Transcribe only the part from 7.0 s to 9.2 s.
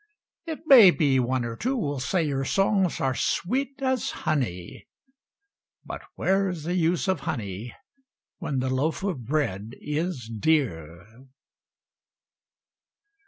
of honey, when the loaf